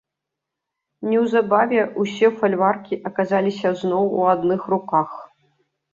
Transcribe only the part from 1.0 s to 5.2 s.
Неўзабаве ўсе фальваркі аказаліся зноў у адных руках.